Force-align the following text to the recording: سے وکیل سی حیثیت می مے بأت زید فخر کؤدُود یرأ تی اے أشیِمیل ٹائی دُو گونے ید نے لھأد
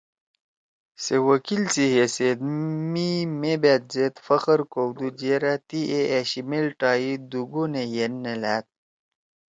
سے 1.03 1.15
وکیل 1.27 1.63
سی 1.73 1.85
حیثیت 1.95 2.37
می 2.91 3.09
مے 3.39 3.53
بأت 3.61 3.83
زید 3.93 4.15
فخر 4.25 4.59
کؤدُود 4.71 5.17
یرأ 5.27 5.53
تی 5.67 5.81
اے 5.91 6.01
أشیِمیل 6.19 6.67
ٹائی 6.79 7.11
دُو 7.29 7.41
گونے 7.51 7.83
ید 7.95 8.13
نے 8.23 8.33
لھأد 8.41 8.65